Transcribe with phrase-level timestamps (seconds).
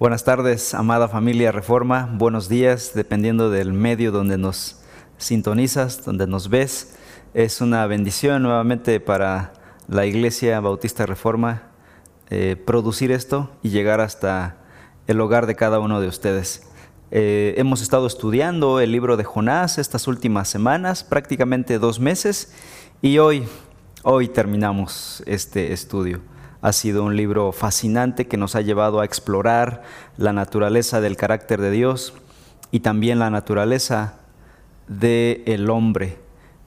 [0.00, 2.08] Buenas tardes, amada familia Reforma.
[2.14, 4.80] Buenos días, dependiendo del medio donde nos
[5.18, 6.96] sintonizas, donde nos ves.
[7.34, 9.52] Es una bendición nuevamente para
[9.88, 11.64] la Iglesia Bautista Reforma
[12.30, 14.56] eh, producir esto y llegar hasta
[15.06, 16.66] el hogar de cada uno de ustedes.
[17.10, 22.54] Eh, hemos estado estudiando el libro de Jonás estas últimas semanas, prácticamente dos meses,
[23.02, 23.44] y hoy,
[24.02, 26.22] hoy terminamos este estudio.
[26.62, 29.82] Ha sido un libro fascinante que nos ha llevado a explorar
[30.18, 32.12] la naturaleza del carácter de Dios
[32.70, 34.14] y también la naturaleza
[34.88, 36.18] del el hombre.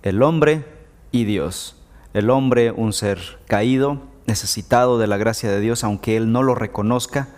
[0.02, 0.66] El hombre
[1.12, 1.76] y Dios.
[2.14, 6.56] El hombre, un ser caído, necesitado de la gracia de Dios, aunque él no lo
[6.56, 7.30] reconozca,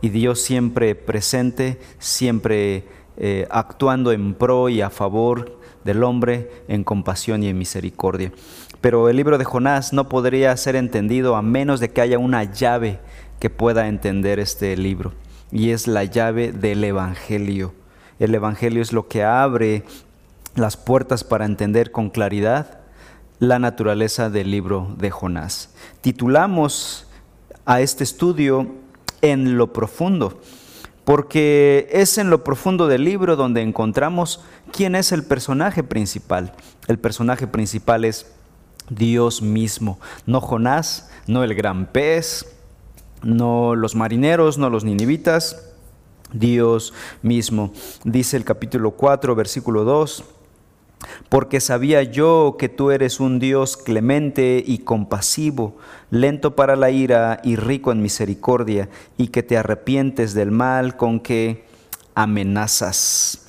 [0.00, 2.84] y Dios siempre presente, siempre
[3.16, 8.32] eh, actuando en pro y a favor del hombre, en compasión y en misericordia.
[8.82, 12.42] Pero el libro de Jonás no podría ser entendido a menos de que haya una
[12.42, 12.98] llave
[13.38, 15.12] que pueda entender este libro.
[15.52, 17.72] Y es la llave del Evangelio.
[18.18, 19.84] El Evangelio es lo que abre
[20.56, 22.80] las puertas para entender con claridad
[23.38, 25.70] la naturaleza del libro de Jonás.
[26.00, 27.06] Titulamos
[27.64, 28.66] a este estudio
[29.20, 30.40] En lo profundo,
[31.04, 34.40] porque es en lo profundo del libro donde encontramos
[34.72, 36.54] quién es el personaje principal.
[36.88, 38.26] El personaje principal es
[38.90, 42.46] Dios mismo, no Jonás, no el gran pez,
[43.22, 45.68] no los marineros, no los ninivitas,
[46.32, 47.72] Dios mismo.
[48.04, 50.24] Dice el capítulo 4, versículo 2,
[51.28, 55.76] porque sabía yo que tú eres un Dios clemente y compasivo,
[56.10, 61.20] lento para la ira y rico en misericordia, y que te arrepientes del mal con
[61.20, 61.66] que
[62.14, 63.46] amenazas.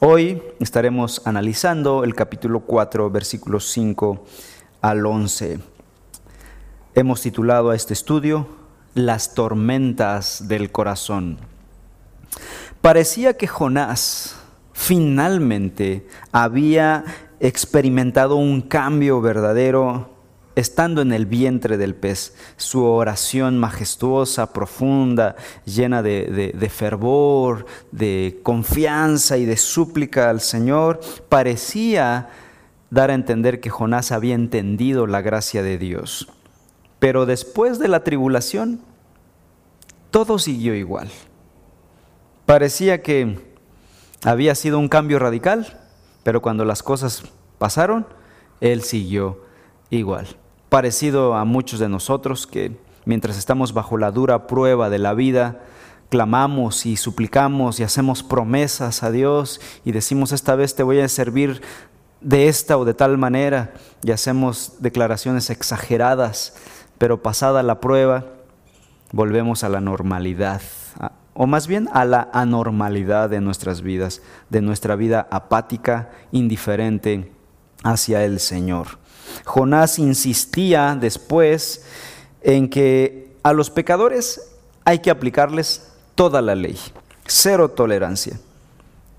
[0.00, 4.24] Hoy estaremos analizando el capítulo 4, versículos 5
[4.80, 5.60] al 11.
[6.94, 8.48] Hemos titulado a este estudio
[8.94, 11.38] Las tormentas del corazón.
[12.80, 14.36] Parecía que Jonás
[14.72, 17.04] finalmente había
[17.40, 20.16] experimentado un cambio verdadero
[20.54, 22.34] estando en el vientre del pez.
[22.56, 31.00] Su oración majestuosa, profunda, llena de, de, fervor, de confianza y de súplica al Señor,
[31.28, 32.28] parecía
[32.90, 36.28] dar a entender que Jonás había entendido la gracia de Dios.
[36.98, 38.80] Pero después de la tribulación,
[40.10, 41.08] todo siguió igual.
[42.46, 43.38] Parecía que
[44.24, 45.78] había sido un cambio radical,
[46.22, 47.22] pero cuando las cosas
[47.58, 48.06] pasaron,
[48.60, 49.42] él siguió
[49.90, 50.26] igual.
[50.68, 55.60] Parecido a muchos de nosotros que mientras estamos bajo la dura prueba de la vida,
[56.08, 61.08] clamamos y suplicamos y hacemos promesas a Dios y decimos esta vez te voy a
[61.08, 61.60] servir
[62.20, 66.54] de esta o de tal manera y hacemos declaraciones exageradas,
[66.98, 68.26] pero pasada la prueba
[69.12, 70.60] volvemos a la normalidad,
[71.34, 77.32] o más bien a la anormalidad de nuestras vidas, de nuestra vida apática, indiferente
[77.84, 78.98] hacia el Señor.
[79.44, 81.84] Jonás insistía después
[82.42, 86.78] en que a los pecadores hay que aplicarles toda la ley,
[87.26, 88.38] cero tolerancia.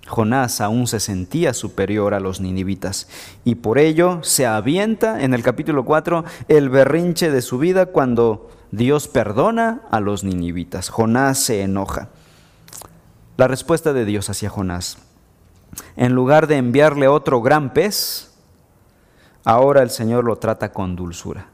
[0.09, 3.08] Jonás aún se sentía superior a los ninivitas
[3.44, 8.50] y por ello se avienta en el capítulo 4 el berrinche de su vida cuando
[8.72, 10.90] Dios perdona a los ninivitas.
[10.90, 12.09] Jonás se enoja.
[13.38, 14.98] La respuesta de Dios hacia Jonás,
[15.96, 18.31] en lugar de enviarle otro gran pez,
[19.46, 21.46] ahora el Señor lo trata con dulzura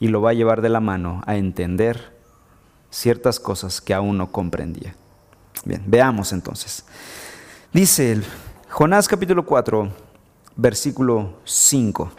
[0.00, 2.18] y lo va a llevar de la mano a entender
[2.90, 4.96] ciertas cosas que aún no comprendía.
[5.64, 6.84] Bien, veamos entonces.
[7.72, 8.20] Dice
[8.68, 9.92] Jonás capítulo 4,
[10.56, 12.10] versículo 5.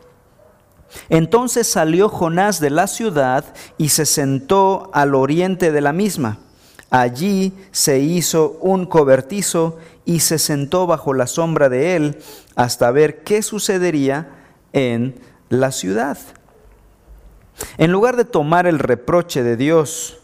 [1.10, 3.44] Entonces salió Jonás de la ciudad
[3.78, 6.40] y se sentó al oriente de la misma.
[6.90, 12.20] Allí se hizo un cobertizo y se sentó bajo la sombra de él
[12.56, 14.30] hasta ver qué sucedería
[14.72, 15.20] en
[15.50, 16.18] la ciudad.
[17.78, 20.21] En lugar de tomar el reproche de Dios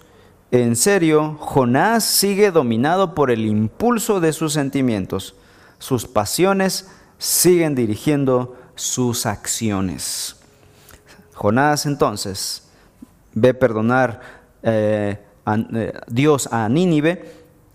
[0.51, 5.35] en serio, Jonás sigue dominado por el impulso de sus sentimientos.
[5.79, 10.37] Sus pasiones siguen dirigiendo sus acciones.
[11.33, 12.69] Jonás entonces
[13.33, 14.21] ve perdonar
[14.63, 17.31] eh, a, eh, Dios a Nínive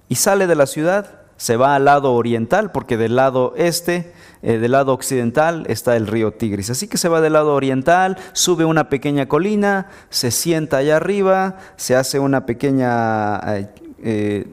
[0.08, 4.12] y sale de la ciudad, se va al lado oriental, porque del lado este
[4.42, 6.70] eh, del lado occidental está el río Tigris.
[6.70, 11.58] Así que se va del lado oriental, sube una pequeña colina, se sienta allá arriba,
[11.76, 13.68] se hace una pequeña, eh,
[14.02, 14.46] eh,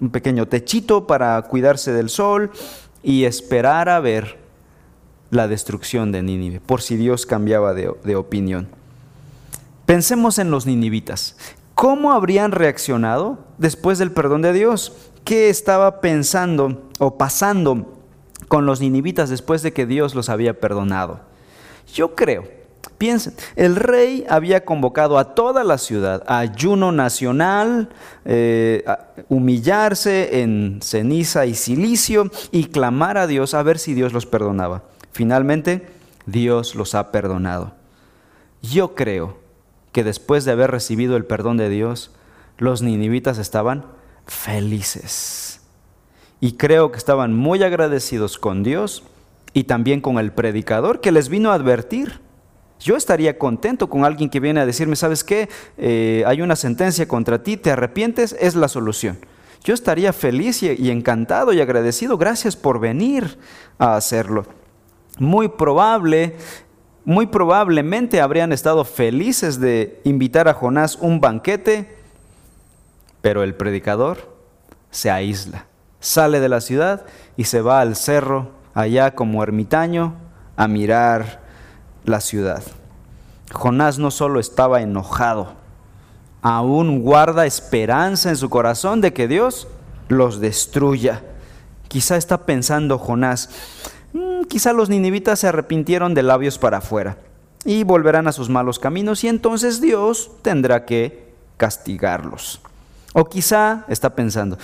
[0.00, 2.50] un pequeño techito para cuidarse del sol
[3.02, 4.38] y esperar a ver
[5.30, 8.68] la destrucción de Nínive, por si Dios cambiaba de, de opinión.
[9.86, 11.36] Pensemos en los ninivitas.
[11.74, 14.92] ¿Cómo habrían reaccionado después del perdón de Dios?
[15.24, 18.03] ¿Qué estaba pensando o pasando
[18.54, 21.18] con los ninivitas después de que Dios los había perdonado?
[21.92, 22.44] Yo creo,
[22.98, 27.88] piensen, el rey había convocado a toda la ciudad a ayuno nacional,
[28.24, 28.84] eh,
[29.28, 34.84] humillarse en ceniza y silicio y clamar a Dios a ver si Dios los perdonaba.
[35.10, 35.88] Finalmente,
[36.24, 37.74] Dios los ha perdonado.
[38.62, 39.36] Yo creo
[39.90, 42.12] que después de haber recibido el perdón de Dios,
[42.58, 43.84] los ninivitas estaban
[44.28, 45.43] felices.
[46.44, 49.02] Y creo que estaban muy agradecidos con Dios
[49.54, 52.20] y también con el predicador que les vino a advertir.
[52.78, 55.48] Yo estaría contento con alguien que viene a decirme, ¿sabes qué?
[55.78, 59.16] Eh, hay una sentencia contra ti, te arrepientes, es la solución.
[59.64, 62.18] Yo estaría feliz y encantado y agradecido.
[62.18, 63.38] Gracias por venir
[63.78, 64.44] a hacerlo.
[65.18, 66.36] Muy probable
[67.06, 71.96] muy probablemente habrían estado felices de invitar a Jonás un banquete,
[73.22, 74.36] pero el predicador
[74.90, 75.66] se aísla,
[76.04, 77.04] sale de la ciudad
[77.36, 80.14] y se va al cerro, allá como ermitaño,
[80.56, 81.40] a mirar
[82.04, 82.62] la ciudad.
[83.52, 85.54] Jonás no solo estaba enojado,
[86.42, 89.68] aún guarda esperanza en su corazón de que Dios
[90.08, 91.22] los destruya.
[91.88, 93.48] Quizá está pensando Jonás,
[94.14, 97.18] Mm, quizá los ninivitas se arrepintieron de labios para afuera
[97.64, 102.60] y volverán a sus malos caminos y entonces Dios tendrá que castigarlos.
[103.12, 104.56] O quizá, está pensando,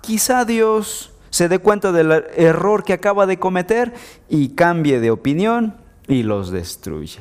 [0.00, 3.92] quizá Dios se dé cuenta del error que acaba de cometer
[4.28, 5.76] y cambie de opinión
[6.06, 7.20] y los destruye.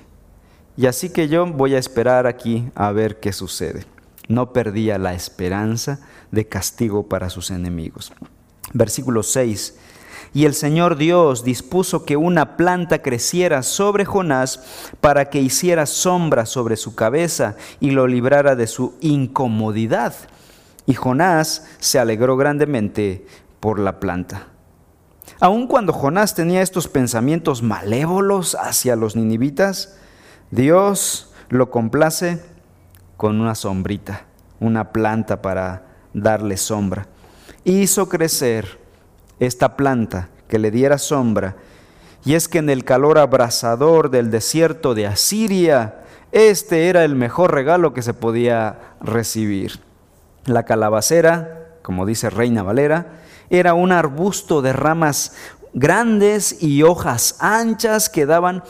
[0.78, 3.86] Y así que yo voy a esperar aquí a ver qué sucede.
[4.28, 6.00] No perdía la esperanza
[6.32, 8.12] de castigo para sus enemigos.
[8.74, 9.76] Versículo 6
[10.34, 14.60] y el Señor Dios dispuso que una planta creciera sobre Jonás
[15.02, 20.14] para que hiciera sombra sobre su cabeza y lo librara de su incomodidad.
[20.88, 23.28] Y Jonás se alegró grandemente
[23.60, 24.48] por la planta.
[25.40, 29.98] Aun cuando Jonás tenía estos pensamientos malévolos hacia los ninivitas,
[30.50, 32.42] Dios lo complace
[33.18, 34.26] con una sombrita,
[34.60, 37.08] una planta para darle sombra.
[37.64, 38.80] Hizo crecer
[39.40, 41.58] esta planta que le diera sombra.
[42.24, 47.54] Y es que en el calor abrasador del desierto de Asiria, este era el mejor
[47.54, 49.87] regalo que se podía recibir.
[50.48, 55.34] La calabacera, como dice Reina Valera, era un arbusto de ramas
[55.74, 58.64] grandes y hojas anchas que daban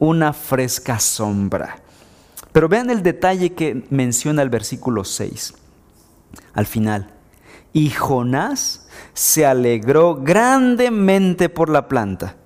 [0.00, 1.76] una fresca sombra.
[2.52, 5.54] Pero vean el detalle que menciona el versículo 6.
[6.54, 7.12] Al final,
[7.72, 12.36] y Jonás se alegró grandemente por la planta.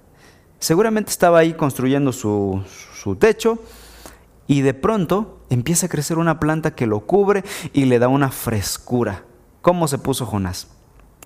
[0.59, 2.62] Seguramente estaba ahí construyendo su,
[3.19, 3.59] techo
[4.47, 8.31] y de pronto empieza a crecer una planta que lo cubre y le da una
[8.31, 9.25] frescura.
[9.62, 10.69] ¿Cómo se puso Jonás?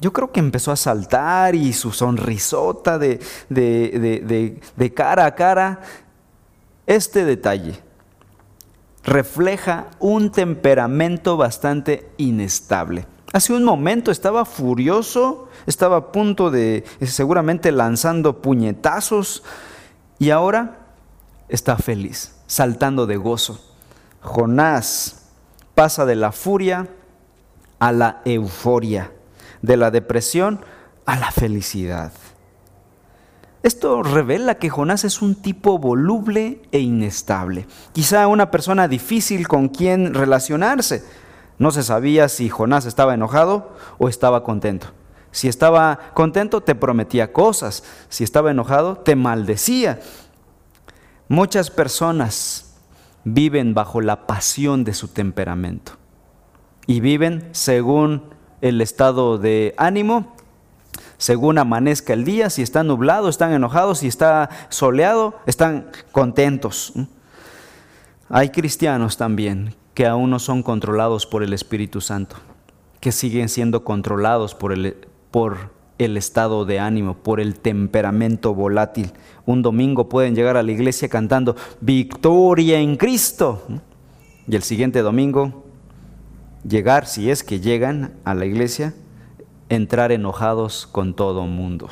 [0.01, 3.19] Yo creo que empezó a saltar y su sonrisota de,
[3.49, 5.81] de, cara a cara.
[6.87, 7.81] Este detalle
[9.03, 13.07] refleja un temperamento bastante inestable.
[13.33, 19.43] Hace un momento estaba furioso, estaba a punto de seguramente lanzando puñetazos
[20.19, 20.79] y ahora
[21.49, 23.68] está feliz, saltando de gozo.
[24.21, 25.29] Jonás
[25.75, 26.89] pasa de la furia
[27.79, 29.13] a la euforia,
[29.63, 30.61] de la depresión
[31.07, 32.13] a la felicidad.
[33.63, 39.69] Esto revela que Jonás es un tipo voluble e inestable, quizá una persona difícil con
[39.69, 41.05] quien relacionarse
[41.59, 44.89] no se sabía si Jonás estaba enojado o estaba contento.
[45.33, 47.83] Si estaba contento, te prometía cosas.
[48.09, 50.01] Si estaba enojado, te maldecía.
[51.29, 52.68] Muchas personas
[53.35, 55.93] viven bajo la pasión de su temperamento
[56.87, 58.23] y viven según
[58.61, 60.35] el estado de ánimo,
[61.17, 66.93] según amanezca el día, si está nublado, están enojados, si está soleado, están contentos.
[68.29, 72.37] Hay cristianos también que aún no son controlados por el Espíritu Santo,
[73.01, 79.13] que siguen siendo controlados por el, por el estado de ánimo, por el temperamento volátil.
[79.47, 83.63] Un domingo pueden llegar a la iglesia cantando Victoria en Cristo.
[84.47, 85.65] Y el siguiente domingo
[86.67, 88.95] llegar, si es que llegan a la iglesia,
[89.69, 91.89] entrar enojados con todo mundo.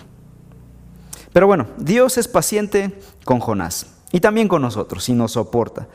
[1.32, 5.88] Pero bueno, Dios es paciente con Jonás y también con nosotros y nos soporta.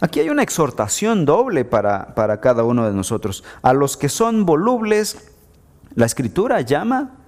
[0.00, 3.44] Aquí hay una exhortación doble para, para cada uno de nosotros.
[3.62, 5.30] A los que son volubles,
[5.94, 7.19] la escritura llama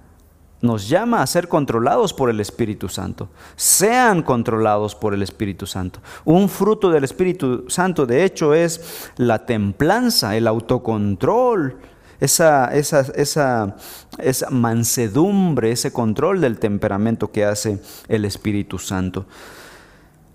[0.63, 3.27] nos llama a ser controlados por el Espíritu Santo.
[3.57, 5.99] Sean controlados por el Espíritu Santo.
[6.23, 11.75] Un fruto del Espíritu Santo, de hecho, es la templanza, el autocontrol,
[12.21, 13.75] esa, esa, esa,
[14.17, 19.25] esa mansedumbre, ese control del temperamento que hace el Espíritu Santo.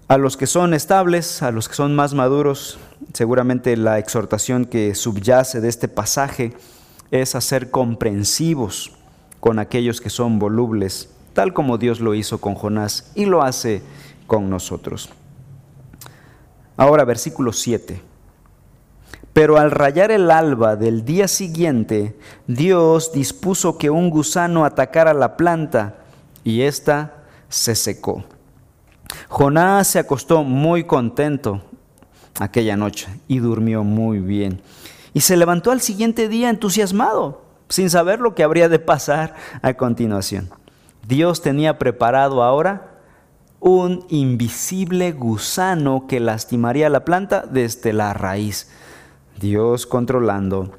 [0.09, 2.79] A los que son estables, a los que son más maduros,
[3.15, 6.53] seguramente la exhortación que subyace de este pasaje
[7.11, 8.98] es a ser comprensivos
[9.41, 13.83] con aquellos que son volubles, tal como Dios lo hizo con Jonás y lo hace
[14.27, 15.11] con nosotros.
[16.77, 18.01] Ahora versículo 7.
[19.33, 22.17] Pero al rayar el alba del día siguiente,
[22.47, 25.99] Dios dispuso que un gusano atacara la planta
[26.43, 28.25] y ésta se secó.
[29.29, 31.63] Jonás se acostó muy contento
[32.41, 34.61] aquella noche y durmió muy bien.
[35.15, 39.75] Y se levantó al siguiente día entusiasmado, sin saber lo que habría de pasar a
[39.75, 40.51] continuación.
[41.07, 42.99] Dios tenía preparado ahora
[43.61, 48.71] un invisible gusano que lastimaría la planta desde la raíz.
[49.41, 50.79] Dios controlando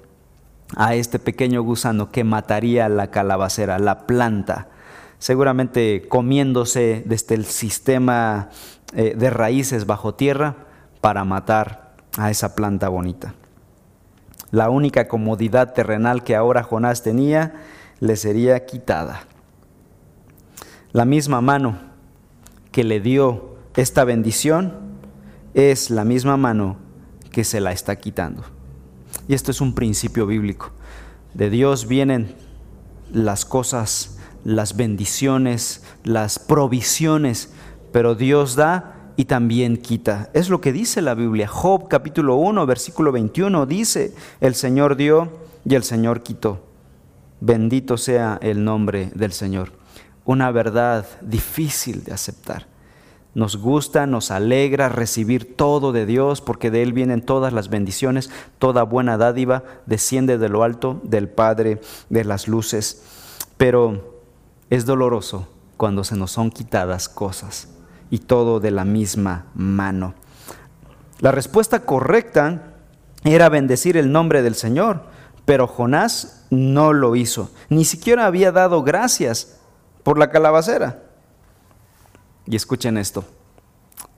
[0.76, 4.68] a este pequeño gusano que mataría la calabacera, la planta,
[5.18, 8.50] seguramente comiéndose desde el sistema
[8.94, 10.56] eh, de raíces bajo tierra
[11.02, 13.34] para matar a esa planta bonita.
[14.52, 17.54] La única comodidad terrenal que ahora Jonás tenía
[18.00, 19.22] le sería quitada.
[20.92, 21.78] La misma mano
[22.72, 24.74] que le dio esta bendición
[25.54, 26.78] es la misma mano
[27.32, 28.44] que se la está quitando.
[29.28, 30.72] Y esto es un principio bíblico.
[31.34, 32.36] De Dios vienen
[33.12, 37.54] las cosas, las bendiciones, las provisiones,
[37.92, 40.30] pero Dios da y también quita.
[40.32, 41.46] Es lo que dice la Biblia.
[41.46, 45.30] Job capítulo 1, versículo 21 dice, el Señor dio
[45.66, 46.64] y el Señor quitó.
[47.42, 49.74] Bendito sea el nombre del Señor.
[50.24, 52.68] Una verdad difícil de aceptar.
[53.34, 58.30] Nos gusta, nos alegra recibir todo de Dios porque de Él vienen todas las bendiciones,
[58.58, 63.04] toda buena dádiva desciende de lo alto del Padre de las luces.
[63.58, 64.22] Pero
[64.70, 67.68] es doloroso cuando se nos son quitadas cosas
[68.10, 70.14] y todo de la misma mano.
[71.20, 72.74] La respuesta correcta
[73.24, 75.04] era bendecir el nombre del Señor,
[75.46, 79.60] pero Jonás no lo hizo, ni siquiera había dado gracias
[80.04, 81.04] por la calabacera.
[82.46, 83.26] Y escuchen esto,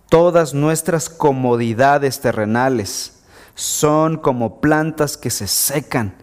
[0.09, 3.23] todas nuestras comodidades terrenales
[3.55, 6.15] son como plantas que se secan,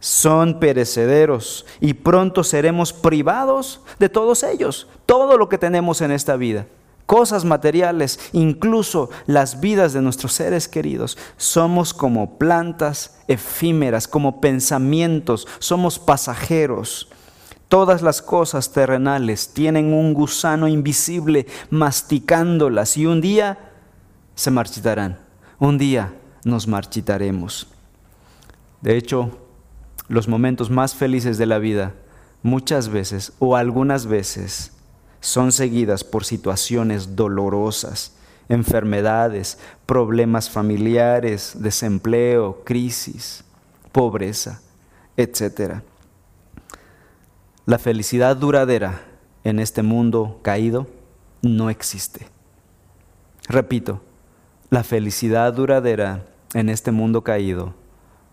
[0.00, 6.36] son perecederos y pronto seremos privados de todos ellos, todo lo que tenemos en esta
[6.36, 6.66] vida.
[7.10, 15.48] Cosas materiales, incluso las vidas de nuestros seres queridos, somos como plantas efímeras, como pensamientos,
[15.58, 17.08] somos pasajeros.
[17.68, 23.58] Todas las cosas terrenales tienen un gusano invisible masticándolas y un día
[24.36, 25.18] se marchitarán.
[25.58, 26.14] Un día
[26.44, 27.66] nos marchitaremos.
[28.82, 29.36] De hecho,
[30.06, 31.92] los momentos más felices de la vida
[32.44, 34.74] muchas veces o algunas veces
[35.20, 38.14] son seguidas por situaciones dolorosas,
[38.48, 43.44] enfermedades, problemas familiares, desempleo, crisis,
[43.92, 44.60] pobreza,
[45.16, 45.82] etcétera.
[47.66, 49.02] La felicidad duradera
[49.44, 50.86] en este mundo caído
[51.42, 52.26] no existe.
[53.48, 54.00] Repito,
[54.70, 57.74] la felicidad duradera en este mundo caído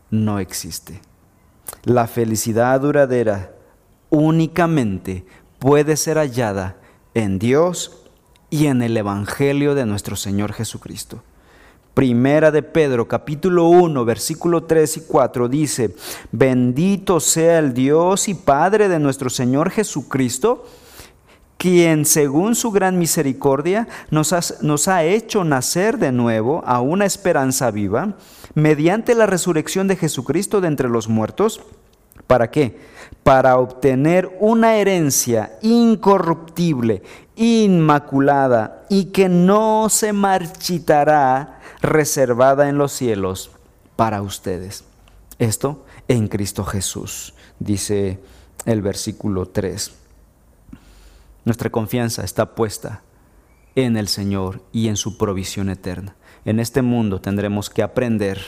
[0.10, 1.01] no existe.
[1.84, 3.51] La felicidad duradera
[4.10, 5.25] únicamente
[5.59, 6.77] puede ser hallada
[7.13, 8.03] en Dios
[8.49, 11.23] y en el Evangelio de nuestro Señor Jesucristo.
[11.93, 15.95] Primera de Pedro, capítulo 1, versículo 3 y 4 dice,
[16.31, 20.67] bendito sea el Dios y Padre de nuestro Señor Jesucristo,
[21.57, 27.05] quien según su gran misericordia nos ha, nos ha hecho nacer de nuevo a una
[27.05, 28.13] esperanza viva,
[28.53, 31.61] mediante la resurrección de Jesucristo de entre los muertos.
[32.27, 32.77] ¿Para qué?
[33.24, 37.01] Para obtener una herencia incorruptible,
[37.36, 43.51] inmaculada y que no se marchitará reservada en los cielos
[43.96, 44.84] para ustedes.
[45.39, 48.19] Esto en Cristo Jesús, dice
[48.65, 49.91] el versículo 3.
[51.46, 53.01] Nuestra confianza está puesta
[53.75, 56.15] en el Señor y en su provisión eterna.
[56.43, 58.41] En este mundo tendremos que aprender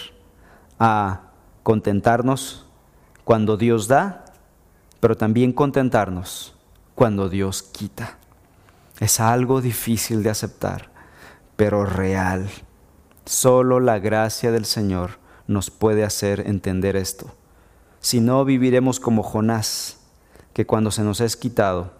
[0.79, 1.31] a
[1.63, 2.68] contentarnos
[3.29, 4.25] cuando Dios da,
[4.99, 6.55] pero también contentarnos
[6.95, 8.17] cuando Dios quita.
[8.99, 10.89] Es algo difícil de aceptar,
[11.55, 12.49] pero real.
[13.25, 17.31] Solo la gracia del Señor nos puede hacer entender esto.
[17.99, 19.99] Si no, viviremos como Jonás,
[20.51, 21.93] que cuando se nos es quitado,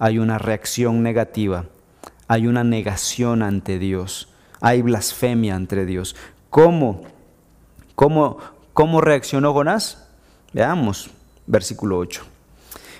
[0.00, 1.66] hay una reacción negativa,
[2.26, 4.30] hay una negación ante Dios,
[4.60, 6.16] hay blasfemia ante Dios.
[6.50, 7.04] ¿Cómo?
[7.94, 8.38] ¿Cómo,
[8.72, 10.05] cómo reaccionó Jonás?
[10.56, 11.10] Veamos,
[11.46, 12.22] versículo 8.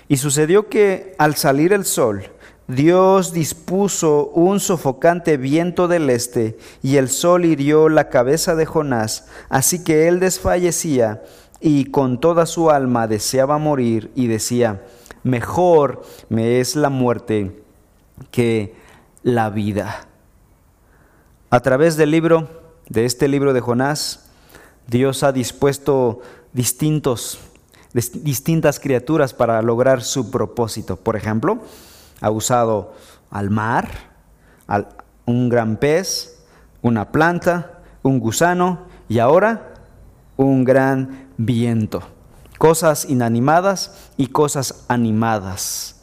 [0.09, 2.29] Y sucedió que al salir el sol,
[2.67, 9.25] Dios dispuso un sofocante viento del este, y el sol hirió la cabeza de Jonás,
[9.49, 11.23] así que él desfallecía
[11.59, 14.83] y con toda su alma deseaba morir y decía,
[15.23, 17.59] mejor me es la muerte
[18.29, 18.75] que
[19.23, 20.05] la vida.
[21.49, 22.47] A través del libro,
[22.87, 24.29] de este libro de Jonás,
[24.85, 26.21] Dios ha dispuesto
[26.57, 27.39] distintos,
[28.23, 30.95] distintas criaturas para lograr su propósito.
[30.97, 31.59] Por ejemplo,
[32.21, 32.93] ha usado
[33.29, 33.89] al mar,
[35.25, 36.43] un gran pez,
[36.81, 39.73] una planta, un gusano y ahora
[40.37, 42.03] un gran viento.
[42.57, 45.95] Cosas inanimadas y cosas animadas.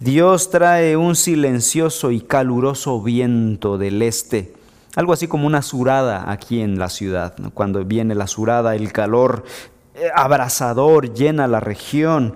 [0.00, 4.54] Dios trae un silencioso y caluroso viento del este,
[4.94, 7.34] algo así como una surada aquí en la ciudad.
[7.54, 9.44] Cuando viene la surada, el calor
[10.14, 12.34] abrasador llena la región,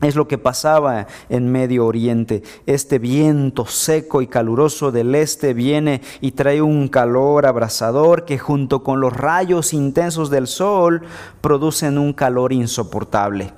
[0.00, 2.42] es lo que pasaba en Medio Oriente.
[2.64, 8.82] Este viento seco y caluroso del este viene y trae un calor abrasador que junto
[8.82, 11.02] con los rayos intensos del sol
[11.42, 13.52] producen un calor insoportable.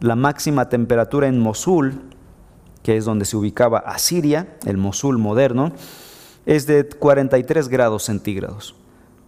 [0.00, 2.00] La máxima temperatura en Mosul,
[2.82, 5.72] que es donde se ubicaba Asiria, el Mosul moderno,
[6.46, 8.74] es de 43 grados centígrados.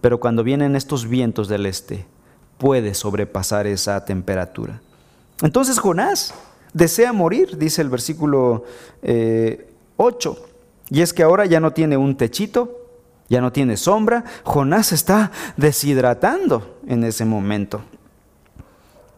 [0.01, 2.07] Pero cuando vienen estos vientos del este,
[2.57, 4.81] puede sobrepasar esa temperatura.
[5.41, 6.33] Entonces Jonás
[6.73, 8.63] desea morir, dice el versículo
[9.01, 9.03] 8.
[9.03, 9.69] Eh,
[10.89, 12.85] y es que ahora ya no tiene un techito,
[13.27, 14.23] ya no tiene sombra.
[14.43, 17.81] Jonás está deshidratando en ese momento.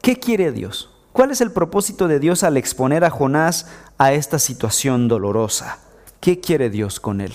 [0.01, 0.89] ¿Qué quiere Dios?
[1.12, 3.67] ¿Cuál es el propósito de Dios al exponer a Jonás
[3.98, 5.79] a esta situación dolorosa?
[6.20, 7.34] ¿Qué quiere Dios con él?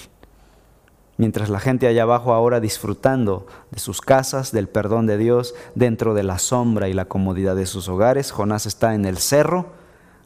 [1.22, 6.14] Mientras la gente allá abajo ahora disfrutando de sus casas, del perdón de Dios, dentro
[6.14, 9.66] de la sombra y la comodidad de sus hogares, Jonás está en el cerro,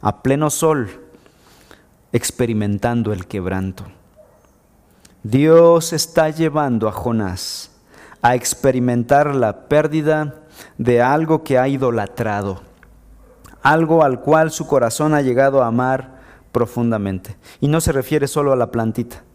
[0.00, 0.88] a pleno sol,
[2.12, 3.84] experimentando el quebranto.
[5.22, 7.72] Dios está llevando a Jonás
[8.22, 10.36] a experimentar la pérdida
[10.78, 12.62] de algo que ha idolatrado,
[13.60, 16.20] algo al cual su corazón ha llegado a amar
[16.52, 17.36] profundamente.
[17.60, 19.25] Y no se refiere solo a la plantita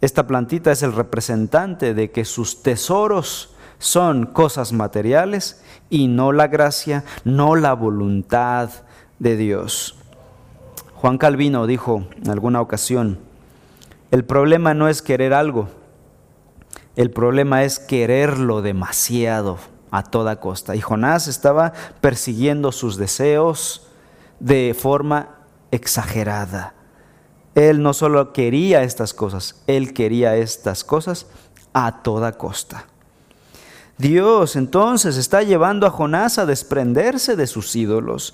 [0.00, 6.48] esta plantita es el representante de que sus tesoros son cosas materiales y no la
[6.48, 8.70] gracia, no la voluntad
[9.18, 9.96] de Dios.
[10.94, 13.18] Juan Calvino dijo en alguna ocasión,
[14.10, 15.68] el problema no es querer algo,
[16.96, 19.58] el problema es quererlo demasiado
[19.90, 20.74] a toda costa.
[20.76, 23.88] Y Jonás estaba persiguiendo sus deseos
[24.40, 25.36] de forma
[25.70, 26.74] exagerada.
[27.58, 31.26] Él no solo quería estas cosas, él quería estas cosas
[31.72, 32.84] a toda costa.
[33.96, 38.32] Dios entonces está llevando a Jonás a desprenderse de sus ídolos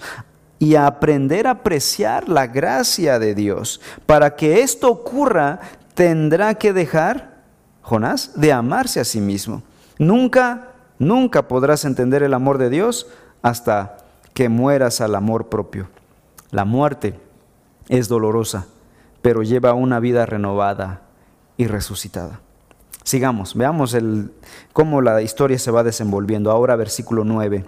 [0.58, 3.80] y a aprender a apreciar la gracia de Dios.
[4.04, 5.58] Para que esto ocurra,
[5.94, 7.44] tendrá que dejar,
[7.80, 9.62] Jonás, de amarse a sí mismo.
[9.98, 13.06] Nunca, nunca podrás entender el amor de Dios
[13.40, 13.96] hasta
[14.34, 15.88] que mueras al amor propio.
[16.50, 17.18] La muerte
[17.88, 18.66] es dolorosa
[19.24, 21.00] pero lleva una vida renovada
[21.56, 22.40] y resucitada.
[23.04, 24.34] Sigamos, veamos el,
[24.74, 26.50] cómo la historia se va desenvolviendo.
[26.50, 27.64] Ahora versículo 9.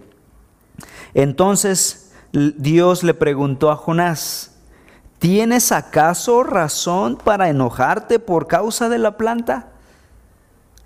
[1.14, 4.58] Entonces Dios le preguntó a Jonás,
[5.18, 9.68] ¿tienes acaso razón para enojarte por causa de la planta?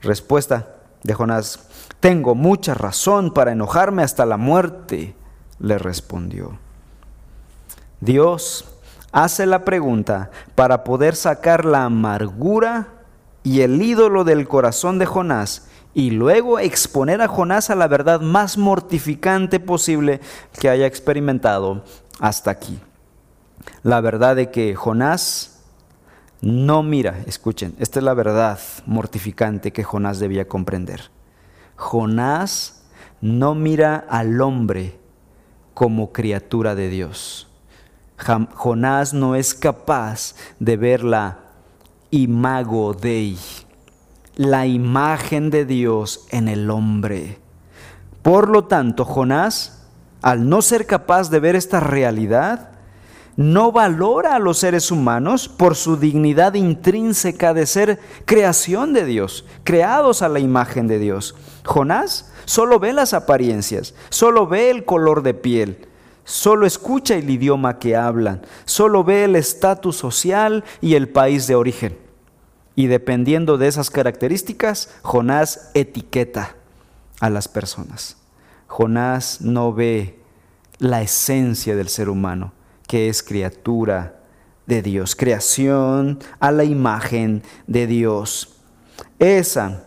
[0.02, 1.66] Respuesta de Jonás,
[1.98, 5.16] tengo mucha razón para enojarme hasta la muerte,
[5.58, 6.60] le respondió.
[8.00, 8.69] Dios
[9.12, 12.88] hace la pregunta para poder sacar la amargura
[13.42, 18.20] y el ídolo del corazón de Jonás y luego exponer a Jonás a la verdad
[18.20, 20.20] más mortificante posible
[20.58, 21.84] que haya experimentado
[22.20, 22.78] hasta aquí.
[23.82, 25.60] La verdad de que Jonás
[26.40, 31.10] no mira, escuchen, esta es la verdad mortificante que Jonás debía comprender.
[31.76, 32.82] Jonás
[33.20, 34.98] no mira al hombre
[35.74, 37.49] como criatura de Dios.
[38.54, 41.38] Jonás no es capaz de ver la
[42.10, 43.38] imago Dei,
[44.36, 47.38] la imagen de Dios en el hombre.
[48.22, 49.86] Por lo tanto, Jonás,
[50.22, 52.70] al no ser capaz de ver esta realidad,
[53.36, 59.46] no valora a los seres humanos por su dignidad intrínseca de ser creación de Dios,
[59.64, 61.34] creados a la imagen de Dios.
[61.64, 65.88] Jonás solo ve las apariencias, solo ve el color de piel,
[66.24, 71.54] solo escucha el idioma que hablan, solo ve el estatus social y el país de
[71.54, 71.98] origen.
[72.74, 76.56] Y dependiendo de esas características, Jonás etiqueta
[77.20, 78.16] a las personas.
[78.66, 80.20] Jonás no ve
[80.78, 82.52] la esencia del ser humano,
[82.86, 84.20] que es criatura
[84.66, 88.56] de Dios, creación a la imagen de Dios.
[89.18, 89.84] Esa,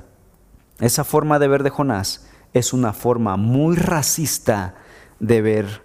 [0.79, 4.75] esa forma de ver de Jonás es una forma muy racista
[5.19, 5.83] de ver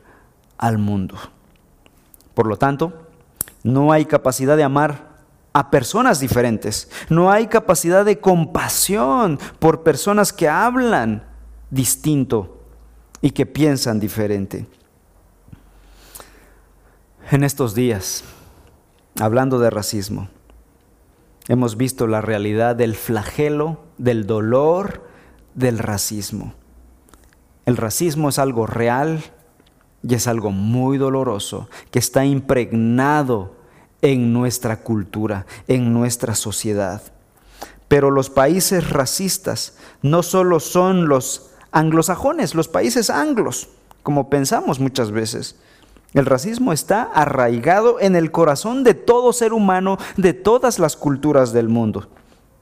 [0.58, 1.16] al mundo.
[2.34, 3.08] Por lo tanto,
[3.62, 5.08] no hay capacidad de amar
[5.52, 6.90] a personas diferentes.
[7.08, 11.24] No hay capacidad de compasión por personas que hablan
[11.70, 12.62] distinto
[13.20, 14.66] y que piensan diferente.
[17.30, 18.24] En estos días,
[19.20, 20.28] hablando de racismo,
[21.48, 25.08] hemos visto la realidad del flagelo, del dolor,
[25.54, 26.54] del racismo.
[27.66, 29.22] El racismo es algo real
[30.02, 33.54] y es algo muy doloroso que está impregnado
[34.02, 37.02] en nuestra cultura, en nuestra sociedad.
[37.88, 43.68] Pero los países racistas no solo son los anglosajones, los países anglos,
[44.02, 45.56] como pensamos muchas veces.
[46.14, 51.52] El racismo está arraigado en el corazón de todo ser humano, de todas las culturas
[51.52, 52.08] del mundo.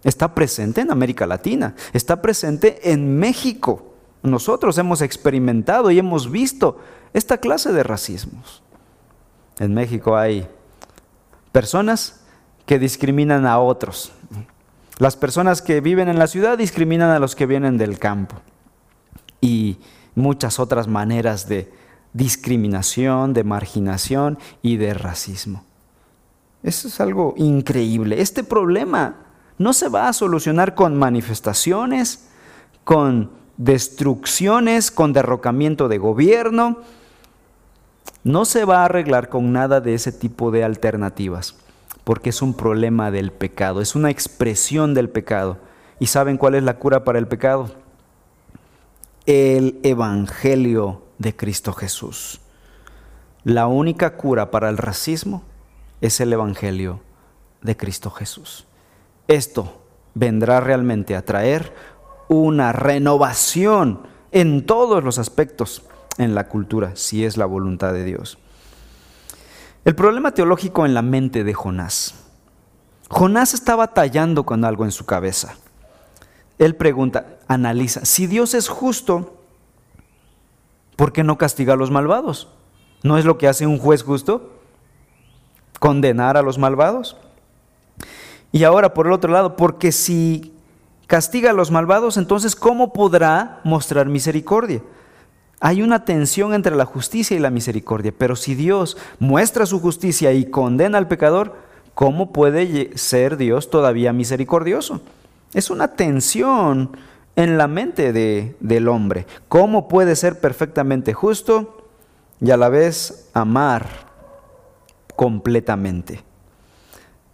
[0.02, 3.94] Está presente en América Latina, está presente en México.
[4.22, 6.78] Nosotros hemos experimentado y hemos visto
[7.16, 8.62] esta clase de racismos.
[9.58, 10.46] En México hay
[11.50, 12.20] personas
[12.66, 14.12] que discriminan a otros.
[14.98, 18.36] Las personas que viven en la ciudad discriminan a los que vienen del campo.
[19.40, 19.78] Y
[20.14, 21.72] muchas otras maneras de
[22.12, 25.64] discriminación, de marginación y de racismo.
[26.62, 28.20] Eso es algo increíble.
[28.20, 29.16] Este problema
[29.56, 32.28] no se va a solucionar con manifestaciones,
[32.84, 36.82] con destrucciones, con derrocamiento de gobierno,
[38.24, 41.56] no se va a arreglar con nada de ese tipo de alternativas,
[42.04, 45.58] porque es un problema del pecado, es una expresión del pecado.
[46.00, 47.70] ¿Y saben cuál es la cura para el pecado?
[49.26, 52.40] El Evangelio de Cristo Jesús.
[53.44, 55.44] La única cura para el racismo
[56.00, 57.00] es el Evangelio
[57.62, 58.66] de Cristo Jesús.
[59.28, 59.82] Esto
[60.14, 61.72] vendrá realmente a traer
[62.28, 64.00] una renovación
[64.32, 65.82] en todos los aspectos
[66.18, 68.38] en la cultura, si es la voluntad de Dios.
[69.84, 72.14] El problema teológico en la mente de Jonás.
[73.08, 75.54] Jonás está batallando con algo en su cabeza.
[76.58, 79.36] Él pregunta, analiza, si Dios es justo,
[80.96, 82.48] ¿por qué no castiga a los malvados?
[83.02, 84.50] ¿No es lo que hace un juez justo?
[85.78, 87.16] ¿Condenar a los malvados?
[88.52, 90.54] Y ahora, por el otro lado, porque si
[91.06, 94.82] castiga a los malvados, entonces ¿cómo podrá mostrar misericordia?
[95.60, 100.32] Hay una tensión entre la justicia y la misericordia, pero si Dios muestra su justicia
[100.32, 101.54] y condena al pecador,
[101.94, 105.00] ¿cómo puede ser Dios todavía misericordioso?
[105.54, 106.90] Es una tensión
[107.36, 109.26] en la mente del hombre.
[109.48, 111.88] ¿Cómo puede ser perfectamente justo
[112.40, 113.86] y a la vez amar
[115.14, 116.22] completamente?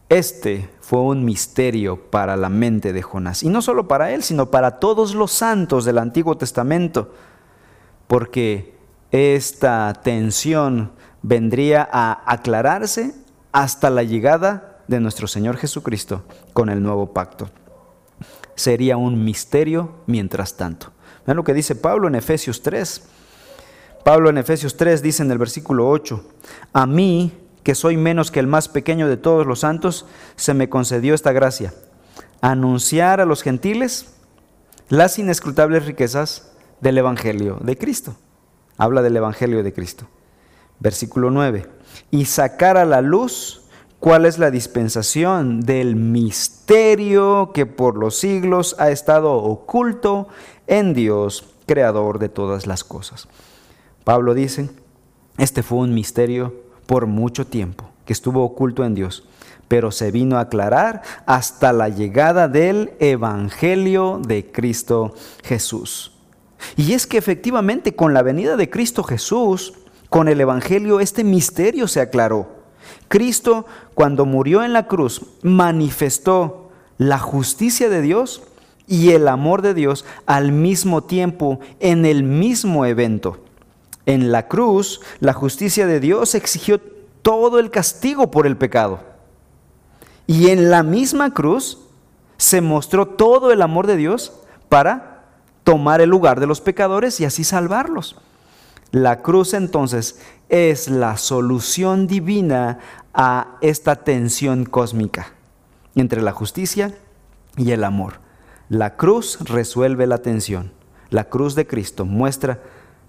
[0.09, 4.51] Este fue un misterio para la mente de Jonás, y no solo para él, sino
[4.51, 7.13] para todos los santos del Antiguo Testamento
[8.13, 8.75] porque
[9.11, 13.15] esta tensión vendría a aclararse
[13.53, 16.23] hasta la llegada de nuestro Señor Jesucristo
[16.53, 17.49] con el nuevo pacto.
[18.55, 20.93] Sería un misterio mientras tanto.
[21.25, 23.03] Vean lo que dice Pablo en Efesios 3.
[24.05, 26.23] Pablo en Efesios 3 dice en el versículo 8,
[26.75, 30.05] a mí, que soy menos que el más pequeño de todos los santos,
[30.37, 31.73] se me concedió esta gracia,
[32.43, 34.13] anunciar a los gentiles
[34.91, 36.52] las inescrutables riquezas
[36.83, 38.15] del Evangelio de Cristo.
[38.77, 40.07] Habla del Evangelio de Cristo.
[40.81, 41.67] Versículo 9.
[42.11, 43.63] Y sacar a la luz
[44.01, 50.27] cuál es la dispensación del misterio que por los siglos ha estado oculto
[50.67, 53.29] en Dios, creador de todas las cosas.
[54.03, 54.69] Pablo dice,
[55.39, 56.53] este fue un misterio
[56.87, 59.25] por mucho tiempo, que estuvo oculto en Dios,
[59.69, 65.15] pero se vino a aclarar hasta la llegada del Evangelio de Cristo
[65.45, 66.12] Jesús.
[66.77, 69.75] Y es que efectivamente con la venida de Cristo Jesús,
[70.09, 72.49] con el Evangelio, este misterio se aclaró.
[73.09, 78.43] Cristo, cuando murió en la cruz, manifestó la justicia de Dios
[78.87, 83.39] y el amor de Dios al mismo tiempo, en el mismo evento.
[84.07, 86.81] En la cruz, la justicia de Dios exigió
[87.23, 89.01] todo el castigo por el pecado.
[90.27, 91.79] Y en la misma cruz
[92.37, 94.33] se mostró todo el amor de Dios
[94.69, 95.12] para
[95.65, 98.17] tomar el lugar de los pecadores y así salvarlos.
[98.91, 102.79] La cruz entonces es la solución divina
[103.15, 105.33] a esta tensión cósmica
[105.95, 106.95] entre la justicia
[107.57, 108.21] y el amor.
[108.69, 110.73] La cruz resuelve la tensión.
[111.11, 112.61] La cruz de Cristo muestra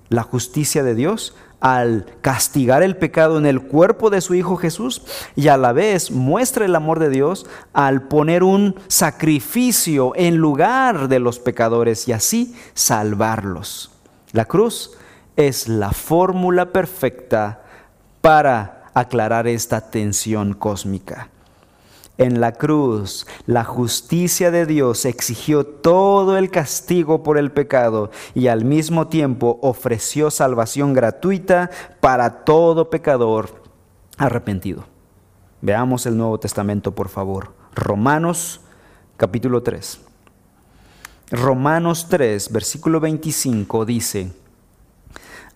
[0.09, 5.02] la justicia de Dios al castigar el pecado en el cuerpo de su Hijo Jesús
[5.34, 11.08] y a la vez muestra el amor de Dios al poner un sacrificio en lugar
[11.08, 13.91] de los pecadores y así salvarlos.
[14.34, 14.91] La cruz
[15.38, 17.62] es la fórmula perfecta
[18.19, 21.30] para aclarar esta tensión cósmica.
[22.17, 28.47] En la cruz, la justicia de Dios exigió todo el castigo por el pecado y
[28.47, 31.71] al mismo tiempo ofreció salvación gratuita
[32.02, 33.63] para todo pecador
[34.17, 34.86] arrepentido.
[35.62, 37.54] Veamos el Nuevo Testamento, por favor.
[37.73, 38.62] Romanos
[39.17, 39.99] capítulo 3.
[41.32, 44.32] Romanos 3, versículo 25 dice,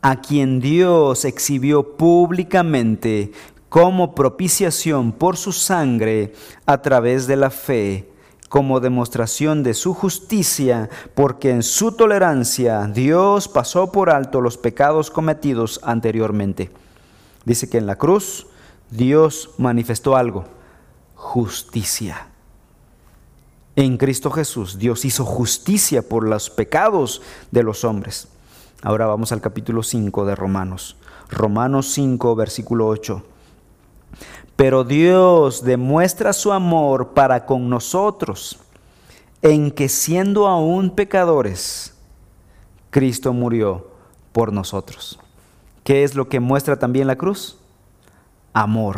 [0.01, 3.31] a quien Dios exhibió públicamente
[3.69, 6.33] como propiciación por su sangre
[6.65, 8.09] a través de la fe,
[8.49, 15.11] como demostración de su justicia, porque en su tolerancia Dios pasó por alto los pecados
[15.11, 16.71] cometidos anteriormente.
[17.43, 18.47] Dice que en la cruz
[18.89, 20.45] Dios manifestó algo,
[21.15, 22.27] justicia.
[23.75, 28.29] En Cristo Jesús Dios hizo justicia por los pecados de los hombres.
[28.81, 30.95] Ahora vamos al capítulo 5 de Romanos.
[31.29, 33.23] Romanos 5, versículo 8.
[34.57, 38.59] Pero Dios demuestra su amor para con nosotros
[39.41, 41.93] en que siendo aún pecadores,
[42.89, 43.87] Cristo murió
[44.31, 45.19] por nosotros.
[45.83, 47.59] ¿Qué es lo que muestra también la cruz?
[48.51, 48.97] Amor.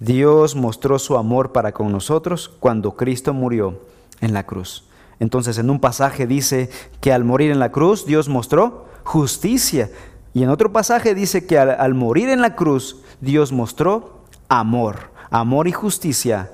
[0.00, 3.80] Dios mostró su amor para con nosotros cuando Cristo murió
[4.20, 4.84] en la cruz.
[5.20, 6.68] Entonces en un pasaje dice
[7.00, 9.92] que al morir en la cruz Dios mostró justicia.
[10.34, 14.21] Y en otro pasaje dice que al, morir en la cruz Dios mostró
[14.60, 16.52] amor, amor y justicia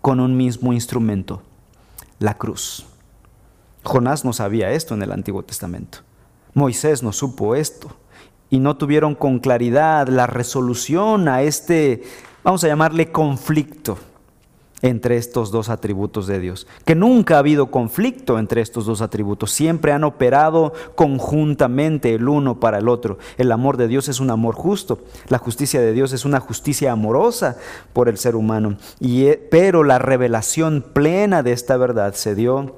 [0.00, 1.42] con un mismo instrumento,
[2.18, 2.86] la cruz.
[3.84, 5.98] Jonás no sabía esto en el Antiguo Testamento.
[6.54, 7.94] Moisés no supo esto
[8.50, 12.02] y no tuvieron con claridad la resolución a este,
[12.42, 13.96] vamos a llamarle conflicto
[14.82, 16.66] entre estos dos atributos de Dios.
[16.84, 22.60] Que nunca ha habido conflicto entre estos dos atributos, siempre han operado conjuntamente el uno
[22.60, 23.18] para el otro.
[23.38, 26.92] El amor de Dios es un amor justo, la justicia de Dios es una justicia
[26.92, 27.56] amorosa
[27.92, 28.76] por el ser humano.
[29.00, 32.76] Y, eh, pero la revelación plena de esta verdad se dio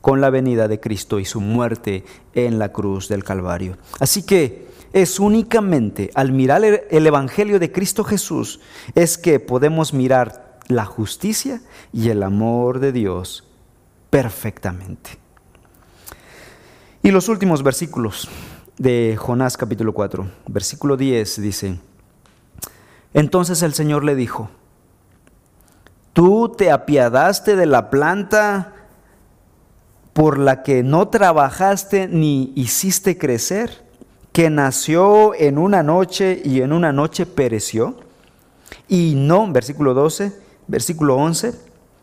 [0.00, 3.76] con la venida de Cristo y su muerte en la cruz del Calvario.
[3.98, 8.60] Así que es únicamente al mirar el Evangelio de Cristo Jesús
[8.94, 11.60] es que podemos mirar la justicia
[11.92, 13.44] y el amor de Dios
[14.10, 15.10] perfectamente.
[17.02, 18.28] Y los últimos versículos
[18.76, 21.80] de Jonás capítulo 4, versículo 10 dice,
[23.14, 24.50] entonces el Señor le dijo,
[26.12, 28.74] tú te apiadaste de la planta
[30.12, 33.86] por la que no trabajaste ni hiciste crecer,
[34.32, 37.96] que nació en una noche y en una noche pereció.
[38.88, 40.32] Y no, versículo 12,
[40.68, 41.54] versículo 11,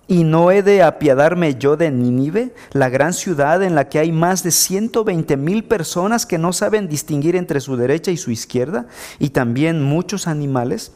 [0.07, 4.11] y no he de apiadarme yo de Nínive, la gran ciudad en la que hay
[4.11, 8.85] más de 120 mil personas que no saben distinguir entre su derecha y su izquierda,
[9.17, 10.91] y también muchos animales.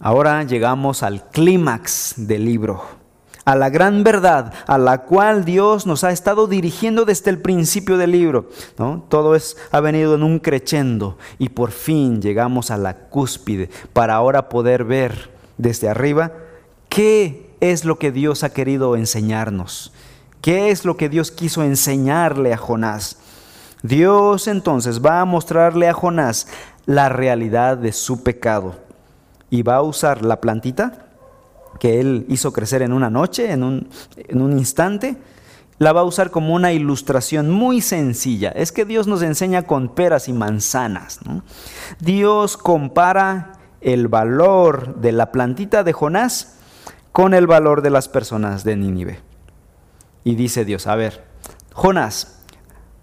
[0.00, 2.82] Ahora llegamos al clímax del libro,
[3.44, 7.96] a la gran verdad a la cual Dios nos ha estado dirigiendo desde el principio
[7.98, 8.48] del libro.
[8.78, 9.04] ¿no?
[9.08, 14.14] Todo es, ha venido en un crescendo y por fin llegamos a la cúspide para
[14.14, 16.32] ahora poder ver desde arriba,
[16.88, 19.92] ¿qué es lo que Dios ha querido enseñarnos?
[20.40, 23.18] ¿Qué es lo que Dios quiso enseñarle a Jonás?
[23.82, 26.46] Dios entonces va a mostrarle a Jonás
[26.86, 28.76] la realidad de su pecado
[29.50, 31.06] y va a usar la plantita
[31.78, 35.16] que él hizo crecer en una noche, en un, en un instante,
[35.78, 38.50] la va a usar como una ilustración muy sencilla.
[38.50, 41.20] Es que Dios nos enseña con peras y manzanas.
[42.00, 46.56] Dios compara el valor de la plantita de Jonás
[47.12, 49.20] con el valor de las personas de Nínive.
[50.24, 51.24] Y dice Dios, a ver,
[51.72, 52.42] Jonás,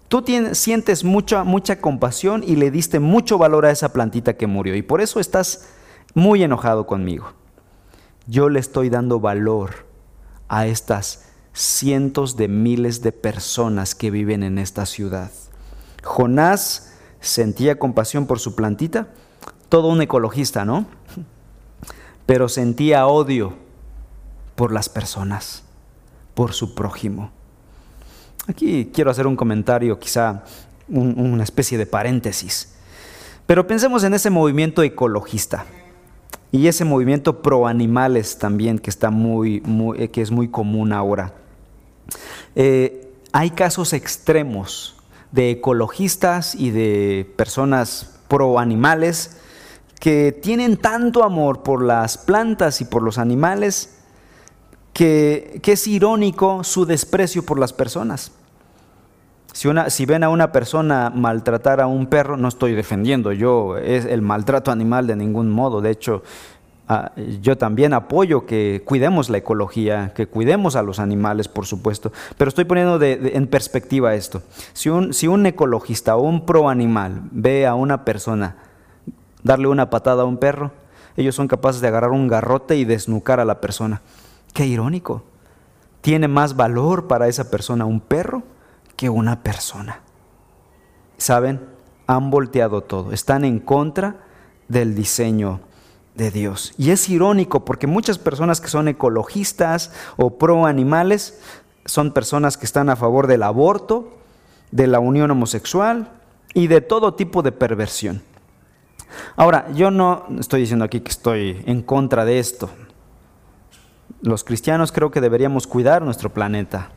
[0.08, 4.74] tú sientes mucha, mucha compasión y le diste mucho valor a esa plantita que murió
[4.74, 5.68] y por eso estás
[6.14, 7.32] muy enojado conmigo.
[8.26, 9.86] Yo le estoy dando valor
[10.48, 15.30] a estas cientos de miles de personas que viven en esta ciudad.
[16.02, 19.08] Jonás sentía compasión por su plantita,
[19.68, 20.86] todo un ecologista, ¿no?
[22.26, 23.54] Pero sentía odio
[24.54, 25.62] por las personas,
[26.34, 27.30] por su prójimo.
[28.48, 30.44] Aquí quiero hacer un comentario, quizá
[30.88, 32.74] una especie de paréntesis.
[33.46, 35.66] Pero pensemos en ese movimiento ecologista
[36.52, 39.62] y ese movimiento pro animales también que, está muy,
[40.12, 41.32] que es muy común ahora.
[42.54, 44.96] Eh, hay casos extremos
[45.32, 49.36] de ecologistas y de personas pro animales
[50.00, 53.98] que tienen tanto amor por las plantas y por los animales
[54.92, 58.32] que, es irónico su desprecio por las personas.
[59.52, 63.78] Si, una, si, ven a una persona maltratar a un perro, no estoy defendiendo yo
[63.78, 65.80] es el maltrato animal de ningún modo.
[65.80, 66.22] De hecho,
[66.88, 72.12] Ah, yo también apoyo que cuidemos la ecología, que cuidemos a los animales, por supuesto,
[72.38, 74.42] pero estoy poniendo en perspectiva esto.
[74.72, 78.54] Si un, si un ecologista o un pro animal ve a una persona
[79.46, 80.72] darle una patada a un perro,
[81.16, 84.02] ellos son capaces de agarrar un garrote y desnucar a la persona.
[84.52, 85.22] Qué irónico.
[86.02, 88.42] Tiene más valor para esa persona un perro
[88.96, 90.00] que una persona.
[91.16, 91.60] ¿Saben?
[92.06, 93.12] Han volteado todo.
[93.12, 94.16] Están en contra
[94.68, 95.60] del diseño
[96.14, 96.74] de Dios.
[96.76, 101.40] Y es irónico porque muchas personas que son ecologistas o pro animales
[101.84, 104.12] son personas que están a favor del aborto,
[104.70, 106.10] de la unión homosexual
[106.52, 108.22] y de todo tipo de perversión.
[109.36, 112.70] Ahora, yo no estoy diciendo aquí que estoy en contra de esto.
[114.22, 116.90] Los cristianos creo que deberíamos cuidar nuestro planeta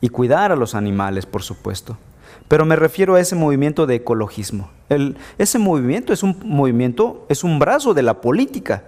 [0.00, 1.96] y cuidar a los animales, por supuesto.
[2.48, 4.70] Pero me refiero a ese movimiento de ecologismo.
[5.38, 8.84] ese movimiento es un movimiento, es un brazo de la política.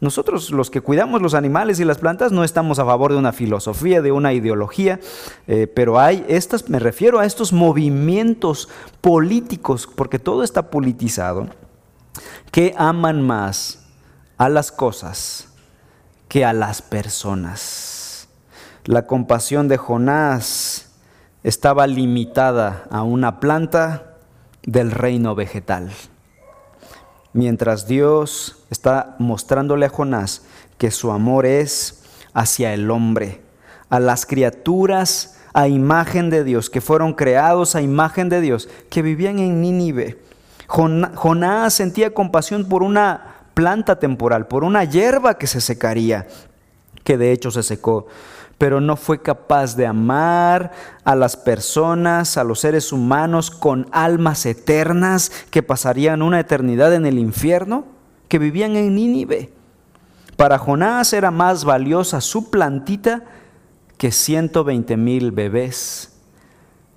[0.00, 3.32] Nosotros los que cuidamos los animales y las plantas no estamos a favor de una
[3.32, 4.98] filosofía, de una ideología,
[5.46, 8.70] eh, pero hay estas, me refiero a estos movimientos
[9.02, 11.48] políticos, porque todo está politizado,
[12.50, 13.86] que aman más
[14.38, 15.48] a las cosas
[16.28, 18.28] que a las personas.
[18.84, 20.90] La compasión de Jonás
[21.42, 24.16] estaba limitada a una planta
[24.62, 25.90] del reino vegetal.
[27.32, 30.42] Mientras Dios está mostrándole a Jonás
[30.78, 33.42] que su amor es hacia el hombre,
[33.88, 39.02] a las criaturas a imagen de Dios, que fueron creados a imagen de Dios, que
[39.02, 40.18] vivían en Nínive.
[40.70, 46.28] Jonás sentía compasión por una planta temporal, por una hierba que se secaría,
[47.02, 48.06] que de hecho se secó
[48.60, 50.72] pero no fue capaz de amar
[51.04, 57.06] a las personas, a los seres humanos con almas eternas que pasarían una eternidad en
[57.06, 57.86] el infierno,
[58.28, 59.50] que vivían en Nínive.
[60.36, 63.24] Para Jonás era más valiosa su plantita
[63.96, 66.20] que 120 mil bebés,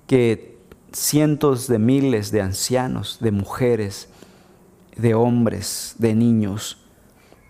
[0.06, 0.53] que
[0.94, 4.08] cientos de miles de ancianos, de mujeres,
[4.96, 6.78] de hombres, de niños.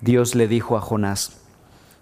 [0.01, 1.41] Dios le dijo a Jonás,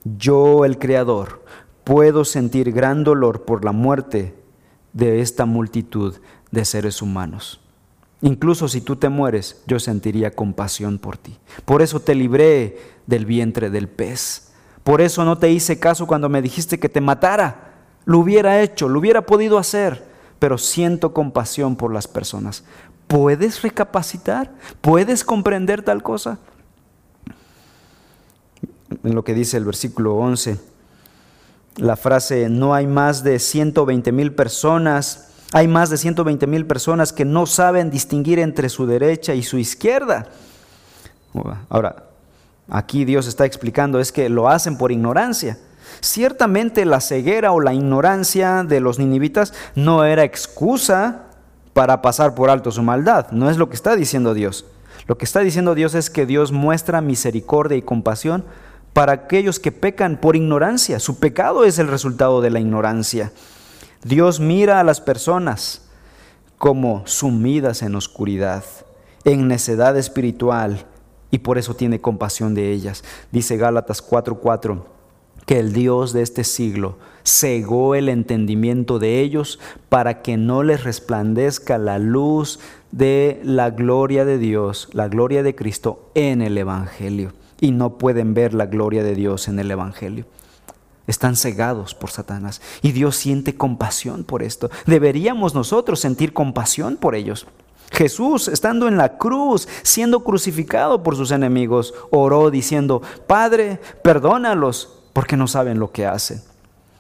[0.04, 1.44] yo el Creador,
[1.84, 4.34] puedo sentir gran dolor por la muerte
[4.92, 6.16] de esta multitud
[6.50, 7.60] de seres humanos.
[8.20, 11.36] Incluso si tú te mueres, yo sentiría compasión por ti.
[11.64, 14.52] Por eso te libré del vientre del pez.
[14.84, 17.72] Por eso no te hice caso cuando me dijiste que te matara.
[18.04, 20.11] Lo hubiera hecho, lo hubiera podido hacer,
[20.42, 22.64] pero siento compasión por las personas.
[23.06, 24.50] ¿Puedes recapacitar?
[24.80, 26.40] ¿Puedes comprender tal cosa?
[29.04, 30.58] En lo que dice el versículo 11
[31.76, 37.12] la frase no hay más de 120 mil personas, hay más de 120 mil personas
[37.12, 40.26] que no saben distinguir entre su derecha y su izquierda.
[41.68, 42.06] Ahora,
[42.68, 45.56] aquí Dios está explicando es que lo hacen por ignorancia.
[46.00, 51.24] Ciertamente la ceguera o la ignorancia de los ninivitas no era excusa
[51.72, 54.66] para pasar por alto su maldad, no es lo que está diciendo Dios.
[55.06, 58.44] Lo que está diciendo Dios es que Dios muestra misericordia y compasión
[58.92, 61.00] para aquellos que pecan por ignorancia.
[61.00, 63.32] Su pecado es el resultado de la ignorancia.
[64.04, 65.88] Dios mira a las personas
[66.58, 68.64] como sumidas en oscuridad,
[69.24, 70.86] en necedad espiritual,
[71.30, 73.02] y por eso tiene compasión de ellas.
[73.32, 74.84] Dice Gálatas 4:4
[75.46, 80.84] que el Dios de este siglo cegó el entendimiento de ellos para que no les
[80.84, 82.58] resplandezca la luz
[82.90, 88.34] de la gloria de Dios, la gloria de Cristo en el Evangelio y no pueden
[88.34, 90.26] ver la gloria de Dios en el Evangelio.
[91.06, 94.70] Están cegados por Satanás y Dios siente compasión por esto.
[94.86, 97.46] Deberíamos nosotros sentir compasión por ellos.
[97.90, 105.36] Jesús, estando en la cruz, siendo crucificado por sus enemigos, oró diciendo, Padre, perdónalos porque
[105.36, 106.42] no saben lo que hacen.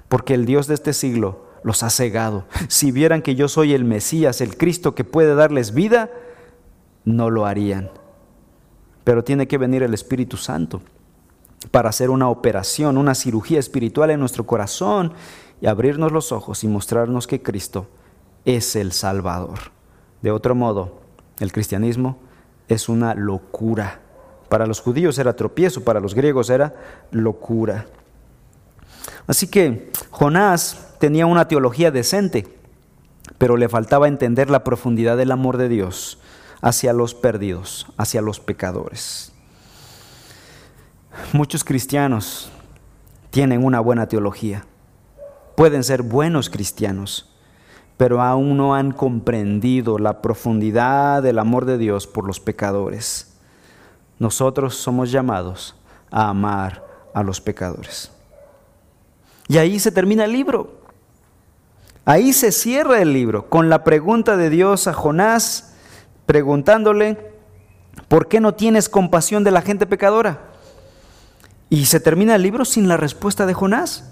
[0.08, 2.44] Porque el Dios de este siglo los ha cegado.
[2.68, 6.10] Si vieran que yo soy el Mesías, el Cristo que puede darles vida,
[7.04, 7.90] no lo harían.
[9.04, 10.82] Pero tiene que venir el Espíritu Santo
[11.70, 15.12] para hacer una operación, una cirugía espiritual en nuestro corazón
[15.60, 17.86] y abrirnos los ojos y mostrarnos que Cristo
[18.44, 19.58] es el Salvador.
[20.22, 21.00] De otro modo,
[21.38, 22.18] el cristianismo
[22.68, 24.00] es una locura.
[24.48, 26.74] Para los judíos era tropiezo, para los griegos era
[27.10, 27.86] locura.
[29.26, 32.56] Así que Jonás tenía una teología decente,
[33.38, 36.18] pero le faltaba entender la profundidad del amor de Dios
[36.60, 39.32] hacia los perdidos, hacia los pecadores.
[41.32, 42.50] Muchos cristianos
[43.30, 44.64] tienen una buena teología,
[45.56, 47.34] pueden ser buenos cristianos,
[47.96, 53.36] pero aún no han comprendido la profundidad del amor de Dios por los pecadores.
[54.18, 55.74] Nosotros somos llamados
[56.10, 58.10] a amar a los pecadores.
[59.48, 60.82] Y ahí se termina el libro.
[62.04, 65.74] Ahí se cierra el libro con la pregunta de Dios a Jonás,
[66.26, 67.16] preguntándole,
[68.08, 70.40] ¿por qué no tienes compasión de la gente pecadora?
[71.70, 74.10] Y se termina el libro sin la respuesta de Jonás.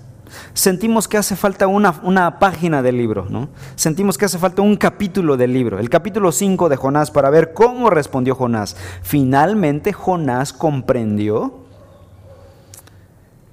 [0.54, 3.48] Sentimos que hace falta una, una, página del libro, ¿no?
[3.74, 7.52] Sentimos que hace falta un capítulo del libro, el capítulo 5 de Jonás, para ver
[7.52, 8.76] cómo respondió Jonás.
[9.02, 11.64] Finalmente Jonás comprendió.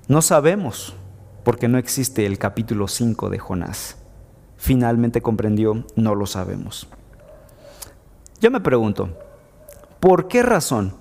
[0.07, 0.95] No sabemos,
[1.47, 3.95] porque no existe el capítulo 5 de Jonás
[4.57, 6.89] finalmente comprendió, no lo sabemos.
[8.41, 9.17] Yo me pregunto,
[10.01, 10.95] ¿por qué razón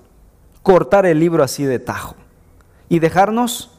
[0.63, 2.15] cortar el libro así de tajo
[2.87, 3.71] y dejarnos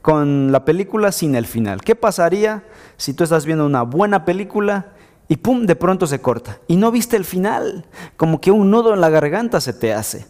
[0.00, 1.82] con la película sin el final?
[1.82, 2.64] ¿Qué pasaría
[2.96, 4.94] si tú estás viendo una buena película
[5.28, 7.84] y pum, de pronto se corta y no viste el final?
[8.16, 10.24] Como que un nudo en la garganta se te hace.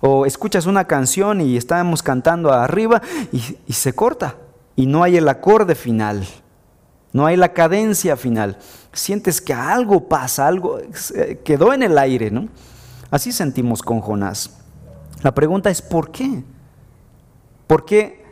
[0.00, 4.36] O escuchas una canción y estamos cantando arriba y, y se corta
[4.76, 6.26] y no hay el acorde final
[7.12, 8.58] no hay la cadencia final.
[8.92, 12.48] Sientes que algo pasa, algo eh, quedó en el aire, ¿no?
[13.10, 14.58] Así sentimos con Jonás.
[15.22, 16.42] La pregunta es ¿por qué?
[17.66, 18.24] ¿Por qué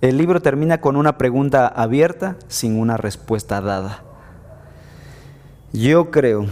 [0.00, 4.02] el libro termina con una pregunta abierta sin una respuesta dada?
[5.72, 6.46] Yo creo,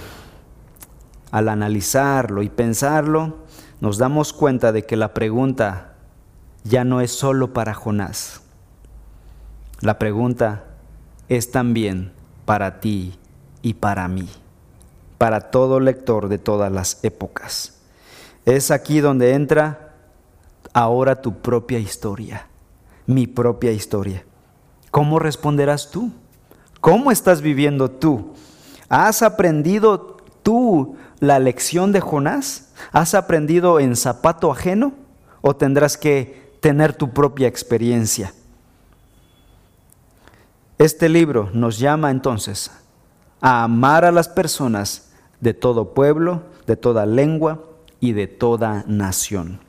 [1.32, 3.39] al analizarlo y pensarlo,
[3.80, 5.95] nos damos cuenta de que la pregunta
[6.62, 8.43] ya no es solo para Jonás.
[9.81, 10.64] La pregunta
[11.29, 12.12] es también
[12.45, 13.18] para ti
[13.62, 14.29] y para mí,
[15.18, 17.81] para todo lector de todas las épocas.
[18.45, 19.95] Es aquí donde entra
[20.72, 22.47] ahora tu propia historia,
[23.07, 24.25] mi propia historia.
[24.91, 26.12] ¿Cómo responderás tú?
[26.81, 28.35] ¿Cómo estás viviendo tú?
[28.89, 32.68] ¿Has aprendido tú la lección de Jonás?
[32.93, 34.93] ¿Has aprendido en zapato ajeno?
[35.41, 38.33] ¿O tendrás que tener tu propia experiencia?
[40.79, 42.70] Este libro nos llama entonces
[43.41, 47.62] a amar a las personas de todo pueblo, de toda lengua
[48.01, 49.61] y de toda nación.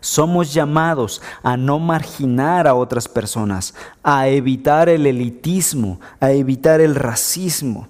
[0.00, 6.94] Somos llamados a no marginar a otras personas, a evitar el elitismo, a evitar el
[6.94, 7.88] racismo.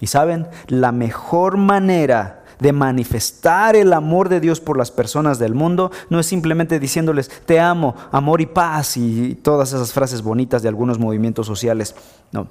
[0.00, 5.52] Y saben, la mejor manera de manifestar el amor de Dios por las personas del
[5.52, 10.62] mundo no es simplemente diciéndoles te amo, amor y paz y todas esas frases bonitas
[10.62, 11.96] de algunos movimientos sociales.
[12.30, 12.46] No.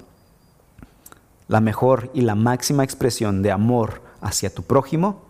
[1.48, 5.22] La mejor y la máxima expresión de amor hacia tu prójimo,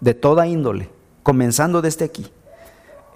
[0.00, 0.88] de toda índole,
[1.24, 2.28] comenzando desde aquí,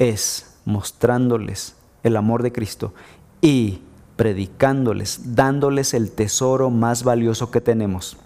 [0.01, 2.95] es mostrándoles el amor de Cristo
[3.41, 3.81] y
[4.17, 8.17] predicándoles, dándoles el tesoro más valioso que tenemos,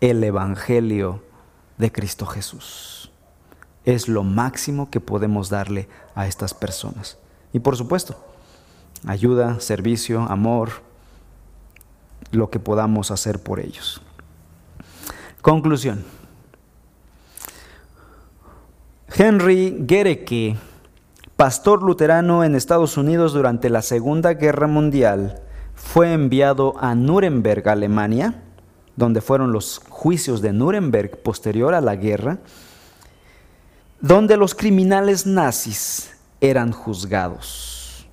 [0.00, 1.26] el Evangelio
[1.78, 3.10] de Cristo Jesús.
[3.84, 7.18] Es lo máximo que podemos darle a estas personas.
[7.52, 8.16] Y por supuesto,
[9.06, 10.82] ayuda, servicio, amor,
[12.30, 14.02] lo que podamos hacer por ellos.
[15.40, 16.04] Conclusión.
[19.16, 20.56] Henry Gereke,
[21.36, 25.40] pastor luterano en Estados Unidos durante la Segunda Guerra Mundial,
[25.74, 28.42] fue enviado a Nuremberg, Alemania,
[28.98, 32.38] donde fueron los juicios de Nuremberg posterior a la guerra,
[34.00, 38.08] donde los criminales nazis eran juzgados.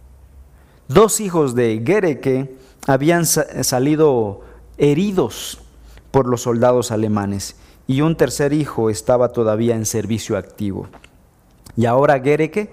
[0.88, 2.56] Dos hijos de Gereke
[2.86, 4.42] habían salido
[4.78, 5.60] heridos
[6.12, 7.56] por los soldados alemanes
[7.88, 10.88] y un tercer hijo estaba todavía en servicio activo.
[11.76, 12.70] Y ahora Gereke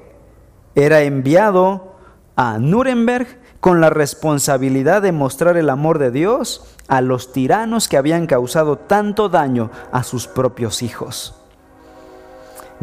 [0.74, 1.94] era enviado
[2.36, 7.96] a Nuremberg con la responsabilidad de mostrar el amor de Dios a los tiranos que
[7.96, 11.36] habían causado tanto daño a sus propios hijos.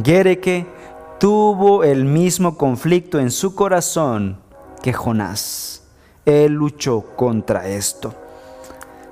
[0.02, 0.68] Gereke
[1.20, 4.38] tuvo el mismo conflicto en su corazón
[4.82, 5.84] que Jonás.
[6.24, 8.16] Él luchó contra esto.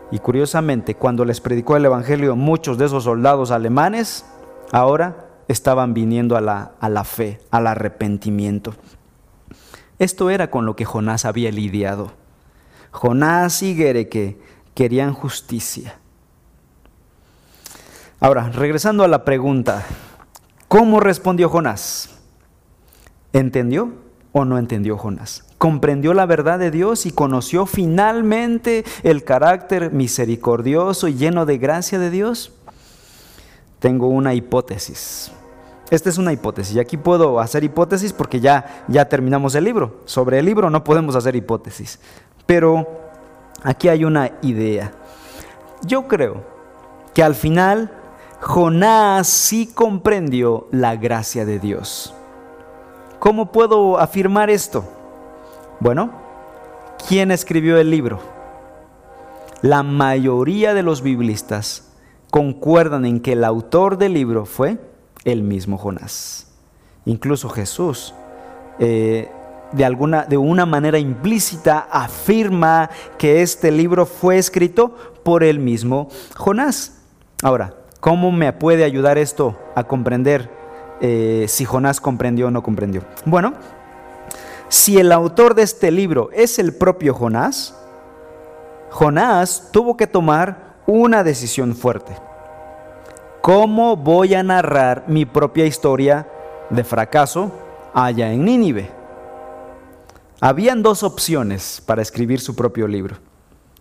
[0.09, 4.23] Y curiosamente, cuando les predicó el Evangelio, muchos de esos soldados alemanes
[4.71, 8.73] ahora estaban viniendo a la, a la fe, al arrepentimiento.
[9.99, 12.11] Esto era con lo que Jonás había lidiado.
[12.91, 14.37] Jonás y Gereke
[14.73, 15.97] querían justicia.
[18.19, 19.85] Ahora, regresando a la pregunta,
[20.67, 22.09] ¿cómo respondió Jonás?
[23.33, 23.91] ¿Entendió
[24.31, 25.43] o no entendió Jonás?
[25.57, 31.97] ¿Comprendió la verdad de Dios y conoció finalmente el carácter misericordioso y lleno de gracia
[31.99, 32.53] de Dios?
[33.79, 35.31] Tengo una hipótesis.
[35.89, 36.75] Esta es una hipótesis.
[36.75, 40.01] Y aquí puedo hacer hipótesis porque ya, ya terminamos el libro.
[40.05, 41.99] Sobre el libro no podemos hacer hipótesis.
[42.45, 42.87] Pero
[43.63, 44.91] aquí hay una idea.
[45.83, 46.43] Yo creo
[47.13, 47.91] que al final
[48.41, 52.13] Jonás sí comprendió la gracia de Dios.
[53.19, 54.85] ¿Cómo puedo afirmar esto?
[55.79, 56.11] Bueno,
[57.07, 58.19] ¿quién escribió el libro?
[59.61, 61.91] La mayoría de los biblistas
[62.29, 64.77] concuerdan en que el autor del libro fue
[65.27, 66.47] el mismo Jonás.
[67.05, 68.13] Incluso Jesús,
[68.79, 69.29] eh,
[69.73, 76.07] de, alguna, de una manera implícita, afirma que este libro fue escrito por el mismo
[76.35, 77.01] Jonás.
[77.43, 80.49] Ahora, ¿cómo me puede ayudar esto a comprender
[81.01, 83.03] eh, si Jonás comprendió o no comprendió?
[83.25, 83.53] Bueno,
[84.69, 87.75] si el autor de este libro es el propio Jonás,
[88.91, 92.26] Jonás tuvo que tomar una decisión fuerte.
[93.41, 96.27] ¿Cómo voy a narrar mi propia historia
[96.69, 97.51] de fracaso
[97.93, 98.89] allá en Nínive?
[100.39, 103.17] Habían dos opciones para escribir su propio libro.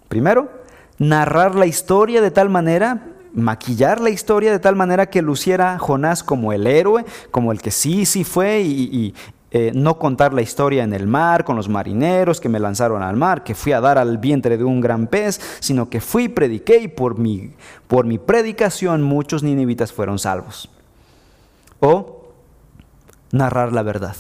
[0.09, 0.49] Primero,
[0.99, 6.23] narrar la historia de tal manera, maquillar la historia de tal manera que luciera Jonás
[6.23, 9.15] como el héroe, como el que sí, sí fue y,
[9.59, 13.17] eh, no contar la historia en el mar con los marineros que me lanzaron al
[13.17, 16.77] mar, que fui a dar al vientre de un gran pez, sino que fui, prediqué
[16.77, 17.55] y por mi,
[17.89, 20.69] por mi predicación muchos ninivitas fueron salvos.
[21.81, 22.35] O
[23.33, 24.15] narrar la verdad,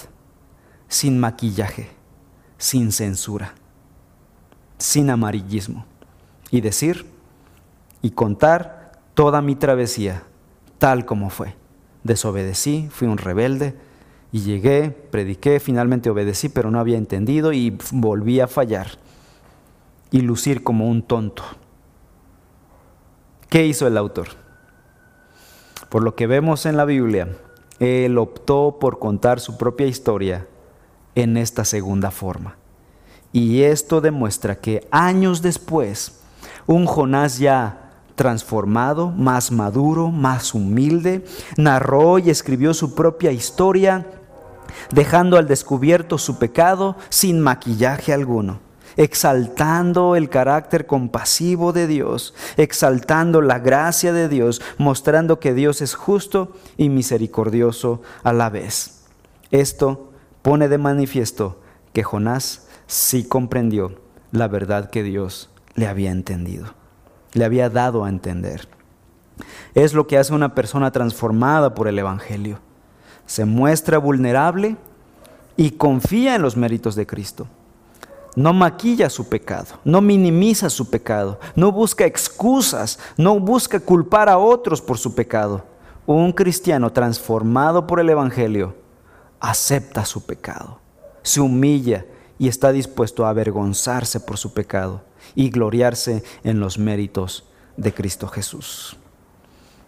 [0.89, 1.91] sin maquillaje,
[2.57, 3.53] sin censura,
[4.79, 5.85] sin amarillismo,
[6.51, 7.05] y decir
[8.01, 10.23] y contar toda mi travesía
[10.79, 11.57] tal como fue.
[12.05, 13.77] Desobedecí, fui un rebelde,
[14.33, 18.89] y llegué, prediqué, finalmente obedecí, pero no había entendido y volví a fallar
[20.11, 21.43] y lucir como un tonto.
[23.49, 24.29] ¿Qué hizo el autor?
[25.89, 27.37] Por lo que vemos en la Biblia,
[27.79, 30.47] él optó por contar su propia historia
[31.15, 32.57] en esta segunda forma.
[33.33, 36.21] Y esto demuestra que años después,
[36.67, 37.86] un Jonás ya
[38.17, 41.25] transformado, más maduro, más humilde,
[41.57, 44.07] narró y escribió su propia historia,
[44.91, 48.59] dejando al descubierto su pecado sin maquillaje alguno,
[48.97, 55.95] exaltando el carácter compasivo de Dios, exaltando la gracia de Dios, mostrando que Dios es
[55.95, 59.05] justo y misericordioso a la vez.
[59.51, 60.11] Esto
[60.43, 61.61] pone de manifiesto
[61.93, 64.01] que Jonás sí comprendió
[64.33, 66.75] la verdad que Dios le había entendido
[67.37, 68.67] le había dado a entender.
[69.75, 72.59] Es lo que hace una persona transformada por el Evangelio.
[73.27, 74.77] Se muestra vulnerable
[75.57, 77.47] y confía en los méritos de Cristo.
[78.35, 84.39] No maquilla su pecado, no minimiza su pecado, no busca excusas, no busca culpar a
[84.39, 85.65] otros por su pecado.
[86.07, 88.75] Un cristiano transformado por el Evangelio
[89.41, 90.79] acepta su pecado,
[91.23, 92.05] se humilla
[92.39, 95.03] y está dispuesto a avergonzarse por su pecado
[95.35, 97.45] y gloriarse en los méritos
[97.77, 98.97] de Cristo Jesús.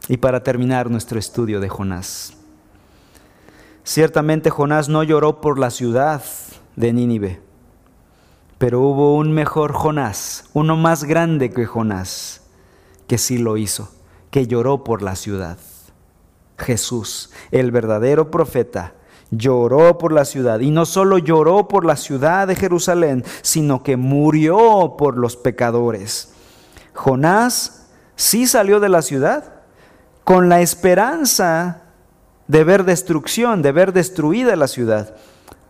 [0.09, 2.35] Y para terminar nuestro estudio de Jonás.
[3.85, 6.23] Ciertamente Jonás no lloró por la ciudad
[6.77, 7.41] de Nínive,
[8.59, 12.43] pero hubo un mejor Jonás, uno más grande que Jonás,
[13.07, 13.91] que sí lo hizo,
[14.31, 15.59] que lloró por la ciudad.
[16.59, 18.95] Jesús, el verdadero profeta,
[19.31, 20.61] lloró por la ciudad.
[20.61, 26.33] Y no solo lloró por la ciudad de Jerusalén, sino que murió por los pecadores.
[26.95, 29.45] Jonás sí salió de la ciudad
[30.25, 31.83] con la esperanza
[32.47, 35.17] de ver destrucción, de ver destruida la ciudad.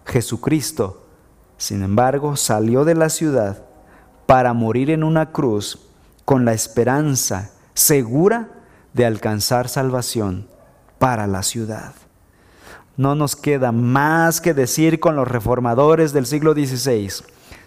[0.06, 1.04] Jesucristo,
[1.56, 3.64] sin embargo, salió de la ciudad
[4.26, 5.78] para morir en una cruz
[6.24, 8.48] con la esperanza segura
[8.92, 10.48] de alcanzar salvación
[10.98, 11.94] para la ciudad
[12.98, 17.10] no nos queda más que decir con los reformadores del siglo XVI,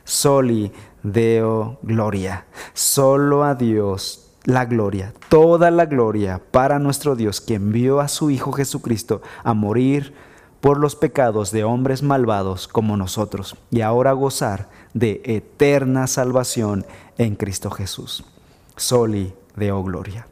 [0.04, 0.72] soli
[1.02, 8.02] deo gloria, solo a Dios la gloria, toda la gloria para nuestro Dios que envió
[8.02, 10.14] a su Hijo Jesucristo a morir
[10.60, 16.86] por los pecados de hombres malvados como nosotros y ahora gozar de eterna salvación
[17.18, 18.26] en Cristo Jesús.
[18.76, 20.28] Soli deo gloria.